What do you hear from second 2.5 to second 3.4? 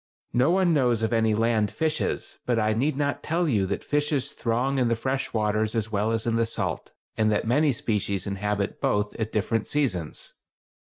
I need not